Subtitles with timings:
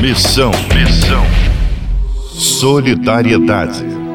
[0.00, 1.24] Missão, missão.
[2.34, 4.07] Solidariedade.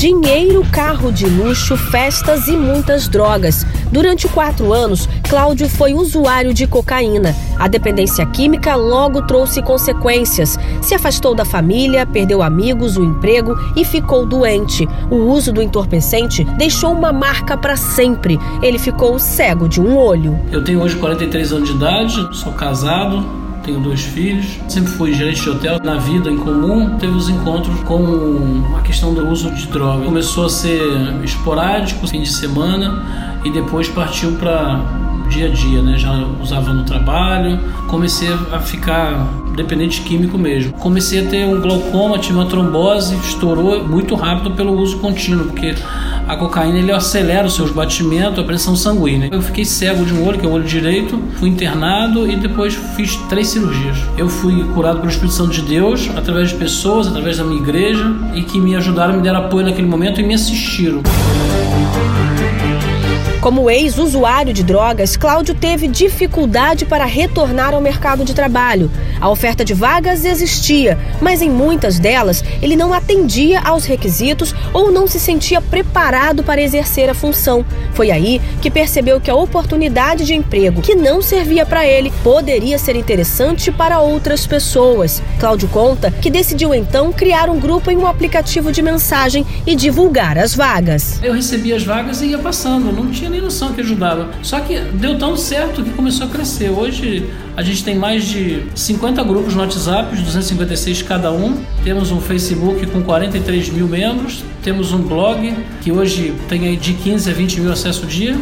[0.00, 3.66] Dinheiro, carro de luxo, festas e muitas drogas.
[3.92, 7.36] Durante quatro anos, Cláudio foi usuário de cocaína.
[7.58, 10.58] A dependência química logo trouxe consequências.
[10.80, 14.88] Se afastou da família, perdeu amigos, o emprego e ficou doente.
[15.10, 18.38] O uso do entorpecente deixou uma marca para sempre.
[18.62, 20.40] Ele ficou cego de um olho.
[20.50, 23.39] Eu tenho hoje 43 anos de idade, sou casado,
[23.70, 25.78] tenho dois filhos, sempre fui gerente de hotel.
[25.84, 30.04] Na vida em comum, teve os encontros com a questão do uso de droga.
[30.04, 30.82] Começou a ser
[31.22, 35.96] esporádico, fim de semana, e depois partiu para dia a dia, né?
[35.96, 37.58] Já usava no trabalho,
[37.88, 40.72] comecei a ficar dependente químico mesmo.
[40.74, 45.74] Comecei a ter um glaucoma, tive uma trombose, estourou muito rápido pelo uso contínuo, porque
[46.26, 49.28] a cocaína ele acelera os seus batimentos, a pressão sanguínea.
[49.32, 52.74] Eu fiquei cego de um olho, que é o olho direito, fui internado e depois
[52.96, 53.96] fiz três cirurgias.
[54.16, 58.04] Eu fui curado pelo Espírito Santo de Deus, através de pessoas, através da minha igreja,
[58.34, 61.02] e que me ajudaram, me deram apoio naquele momento e me assistiram.
[63.40, 68.90] Como ex-usuário de drogas, Cláudio teve dificuldade para retornar ao mercado de trabalho.
[69.20, 74.90] A oferta de vagas existia, mas em muitas delas ele não atendia aos requisitos ou
[74.90, 77.64] não se sentia preparado para exercer a função.
[77.92, 82.78] Foi aí que percebeu que a oportunidade de emprego que não servia para ele poderia
[82.78, 85.22] ser interessante para outras pessoas.
[85.38, 90.38] Cláudio conta que decidiu então criar um grupo em um aplicativo de mensagem e divulgar
[90.38, 91.20] as vagas.
[91.22, 94.30] Eu recebia as vagas e ia passando, não tinha nem noção que ajudava.
[94.42, 96.70] Só que deu tão certo que começou a crescer.
[96.70, 101.56] Hoje a gente tem mais de 50 grupos no WhatsApp, 256 cada um.
[101.82, 104.44] Temos um Facebook com 43 mil membros.
[104.62, 108.36] Temos um blog que hoje tem aí de 15 a 20 mil acessos dia.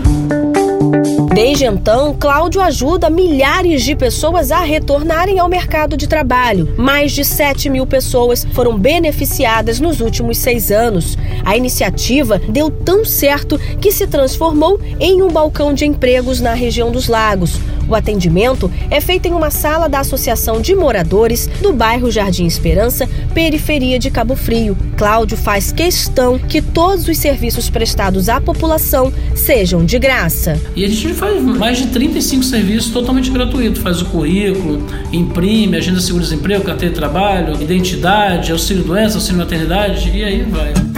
[1.34, 6.74] Desde então, Cláudio ajuda milhares de pessoas a retornarem ao mercado de trabalho.
[6.76, 11.16] Mais de 7 mil pessoas foram beneficiadas nos últimos seis anos.
[11.44, 16.90] A iniciativa deu tão certo que se transformou em um balcão de empregos na região
[16.90, 17.60] dos Lagos.
[17.88, 23.08] O atendimento é feito em uma sala da Associação de Moradores do bairro Jardim Esperança,
[23.32, 24.76] periferia de Cabo Frio.
[24.96, 30.60] Cláudio faz questão que todos os serviços prestados à população sejam de graça.
[30.76, 33.80] E a gente faz mais de 35 serviços totalmente gratuitos.
[33.80, 34.82] Faz o currículo,
[35.12, 40.97] imprime, agenda seguro-desemprego, carteira de trabalho, identidade, auxílio doença, auxílio maternidade e aí vai.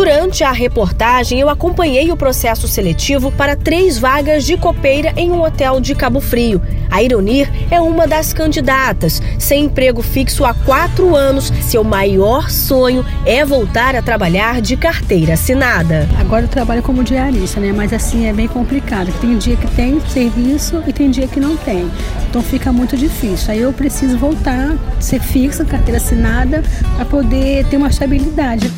[0.00, 5.42] Durante a reportagem, eu acompanhei o processo seletivo para três vagas de copeira em um
[5.42, 6.62] hotel de Cabo Frio.
[6.90, 9.20] A Ironir é uma das candidatas.
[9.38, 15.34] Sem emprego fixo há quatro anos, seu maior sonho é voltar a trabalhar de carteira
[15.34, 16.08] assinada.
[16.18, 17.70] Agora eu trabalho como diarista, né?
[17.70, 19.12] Mas assim é bem complicado.
[19.20, 21.90] Tem dia que tem serviço e tem dia que não tem.
[22.26, 23.52] Então fica muito difícil.
[23.52, 26.62] Aí eu preciso voltar, ser fixa, carteira assinada,
[26.96, 28.72] para poder ter uma estabilidade.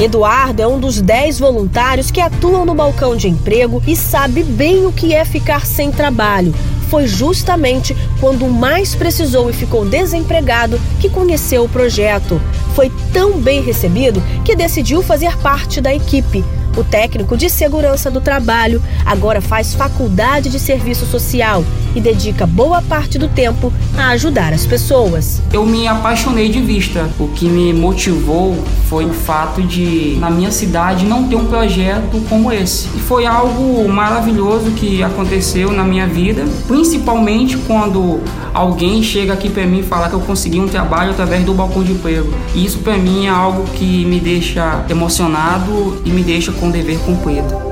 [0.00, 4.86] Eduardo é um dos 10 voluntários que atuam no balcão de emprego e sabe bem
[4.86, 6.54] o que é ficar sem trabalho.
[6.88, 12.40] Foi justamente quando mais precisou e ficou desempregado que conheceu o projeto.
[12.76, 16.44] Foi tão bem recebido que decidiu fazer parte da equipe.
[16.76, 21.64] O técnico de segurança do trabalho agora faz faculdade de serviço social
[21.98, 25.42] e dedica boa parte do tempo a ajudar as pessoas.
[25.52, 27.08] Eu me apaixonei de vista.
[27.18, 28.56] O que me motivou
[28.88, 32.88] foi o fato de, na minha cidade, não ter um projeto como esse.
[32.96, 38.20] E foi algo maravilhoso que aconteceu na minha vida, principalmente quando
[38.54, 41.82] alguém chega aqui para mim e fala que eu consegui um trabalho através do balcão
[41.82, 42.32] de emprego.
[42.54, 47.67] Isso para mim é algo que me deixa emocionado e me deixa com dever cumprido.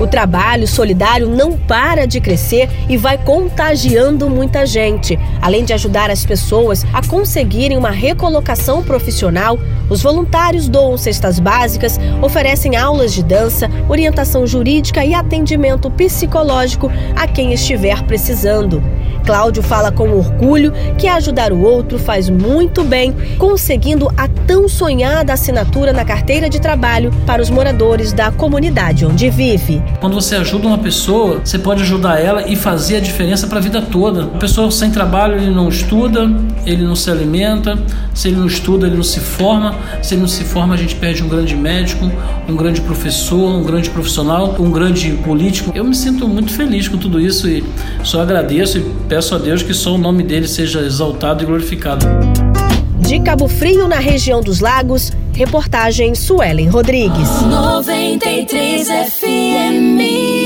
[0.00, 5.18] O trabalho solidário não para de crescer e vai contagiando muita gente.
[5.40, 11.98] Além de ajudar as pessoas a conseguirem uma recolocação profissional, os voluntários doam cestas básicas,
[12.20, 18.82] oferecem aulas de dança, orientação jurídica e atendimento psicológico a quem estiver precisando.
[19.24, 25.32] Cláudio fala com orgulho que ajudar o outro faz muito bem, conseguindo a tão sonhada
[25.32, 29.82] assinatura na carteira de trabalho para os moradores da comunidade onde vive.
[30.00, 33.62] Quando você ajuda uma pessoa, você pode ajudar ela e fazer a diferença para a
[33.62, 34.24] vida toda.
[34.24, 36.30] A pessoa sem trabalho, ele não estuda,
[36.66, 37.78] ele não se alimenta,
[38.12, 40.94] se ele não estuda, ele não se forma, se ele não se forma, a gente
[40.94, 42.10] perde um grande médico,
[42.48, 45.72] um grande professor, um grande profissional, um grande político.
[45.74, 47.64] Eu me sinto muito feliz com tudo isso e
[48.02, 48.82] só agradeço e
[49.14, 52.04] peço a Deus que só o nome dele seja exaltado e glorificado.
[52.98, 57.28] De Cabo Frio, na região dos Lagos, reportagem Suelen Rodrigues.
[57.48, 60.43] 93 FM